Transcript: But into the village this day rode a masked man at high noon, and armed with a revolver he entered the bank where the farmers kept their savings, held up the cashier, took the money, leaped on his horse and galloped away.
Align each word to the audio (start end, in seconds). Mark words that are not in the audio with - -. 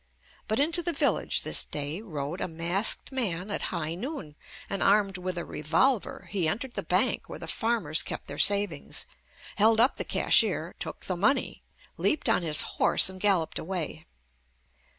But 0.47 0.59
into 0.59 0.81
the 0.81 0.93
village 0.93 1.43
this 1.43 1.63
day 1.63 2.01
rode 2.01 2.41
a 2.41 2.47
masked 2.47 3.11
man 3.11 3.51
at 3.51 3.61
high 3.69 3.93
noon, 3.93 4.35
and 4.67 4.81
armed 4.81 5.19
with 5.19 5.37
a 5.37 5.45
revolver 5.45 6.27
he 6.31 6.47
entered 6.47 6.73
the 6.73 6.81
bank 6.81 7.29
where 7.29 7.37
the 7.37 7.45
farmers 7.45 8.01
kept 8.01 8.25
their 8.25 8.39
savings, 8.39 9.05
held 9.57 9.79
up 9.79 9.97
the 9.97 10.03
cashier, 10.03 10.73
took 10.79 11.05
the 11.05 11.15
money, 11.15 11.61
leaped 11.97 12.27
on 12.29 12.41
his 12.41 12.63
horse 12.63 13.09
and 13.11 13.21
galloped 13.21 13.59
away. 13.59 14.07